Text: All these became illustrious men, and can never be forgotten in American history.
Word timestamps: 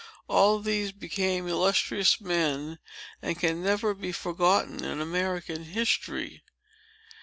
All 0.27 0.57
these 0.59 0.91
became 0.91 1.47
illustrious 1.47 2.19
men, 2.19 2.79
and 3.21 3.37
can 3.37 3.61
never 3.61 3.93
be 3.93 4.11
forgotten 4.11 4.83
in 4.83 4.99
American 4.99 5.63
history. 5.65 6.41